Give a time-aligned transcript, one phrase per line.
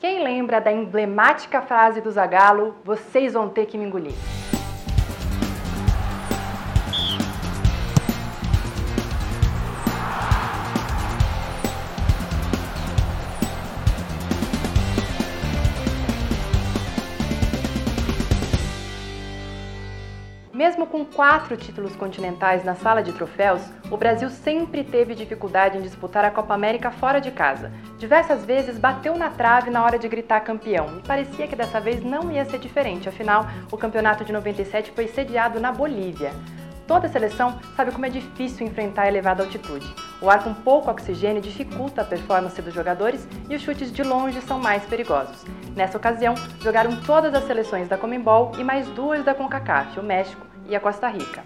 [0.00, 4.14] Quem lembra da emblemática frase do Zagallo, vocês vão ter que me engolir?
[20.60, 25.80] Mesmo com quatro títulos continentais na sala de troféus, o Brasil sempre teve dificuldade em
[25.80, 27.72] disputar a Copa América fora de casa.
[27.96, 32.04] Diversas vezes bateu na trave na hora de gritar campeão e parecia que dessa vez
[32.04, 36.30] não ia ser diferente, afinal, o campeonato de 97 foi sediado na Bolívia.
[36.86, 40.09] Toda seleção sabe como é difícil enfrentar a elevada altitude.
[40.22, 44.40] O ar com pouco oxigênio dificulta a performance dos jogadores e os chutes de longe
[44.42, 45.46] são mais perigosos.
[45.74, 50.46] Nessa ocasião, jogaram todas as seleções da Comembol e mais duas da CONCACAF, o México
[50.68, 51.44] e a Costa Rica.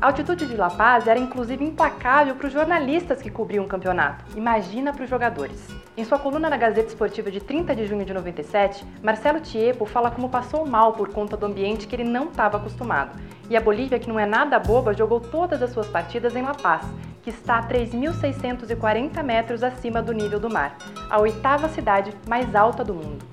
[0.00, 4.24] A altitude de La Paz era inclusive implacável para os jornalistas que cobriam o campeonato.
[4.34, 5.68] Imagina para os jogadores.
[5.94, 10.10] Em sua coluna na Gazeta Esportiva de 30 de junho de 97, Marcelo Tiepo fala
[10.10, 13.18] como passou mal por conta do ambiente que ele não estava acostumado.
[13.50, 16.54] E a Bolívia, que não é nada boba, jogou todas as suas partidas em La
[16.54, 16.86] Paz,
[17.20, 20.78] que está a 3.640 metros acima do nível do mar,
[21.10, 23.24] a oitava cidade mais alta do mundo.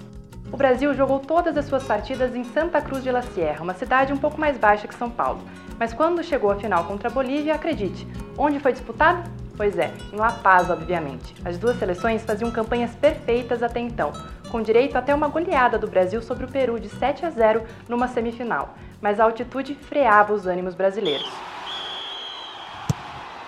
[0.52, 4.12] O Brasil jogou todas as suas partidas em Santa Cruz de la Sierra, uma cidade
[4.12, 5.40] um pouco mais baixa que São Paulo.
[5.78, 9.30] Mas quando chegou à final contra a Bolívia, acredite, onde foi disputado?
[9.58, 11.34] Pois é, em La Paz, obviamente.
[11.44, 14.14] As duas seleções faziam campanhas perfeitas até então,
[14.52, 18.08] com direito até uma goleada do Brasil sobre o Peru de 7 a 0 numa
[18.08, 21.28] semifinal, mas a altitude freava os ânimos brasileiros.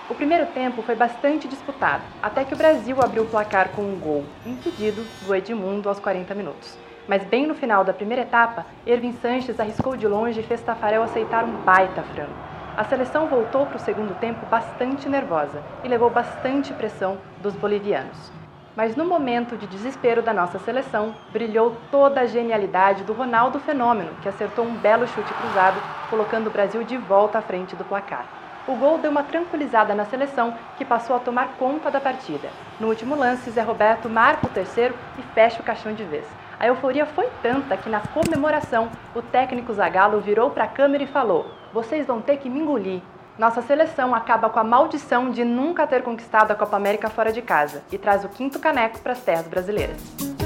[0.09, 3.99] O primeiro tempo foi bastante disputado, até que o Brasil abriu o placar com um
[3.99, 6.75] gol impedido do Edmundo aos 40 minutos.
[7.07, 11.03] Mas bem no final da primeira etapa, Ervin Sanches arriscou de longe e fez Tafarel
[11.03, 12.48] aceitar um baita frango.
[12.79, 18.31] A seleção voltou para o segundo tempo bastante nervosa e levou bastante pressão dos bolivianos.
[18.73, 24.11] Mas no momento de desespero da nossa seleção, brilhou toda a genialidade do Ronaldo Fenômeno,
[24.21, 25.77] que acertou um belo chute cruzado,
[26.09, 28.23] colocando o Brasil de volta à frente do placar.
[28.65, 32.47] O gol deu uma tranquilizada na seleção, que passou a tomar conta da partida.
[32.79, 36.25] No último lance, Zé Roberto marca o terceiro e fecha o caixão de vez.
[36.59, 41.07] A euforia foi tanta que na comemoração o técnico Zagallo virou para a câmera e
[41.07, 43.01] falou: "Vocês vão ter que me engolir".
[43.37, 47.41] Nossa seleção acaba com a maldição de nunca ter conquistado a Copa América fora de
[47.41, 50.38] casa e traz o quinto caneco para as terras brasileiras.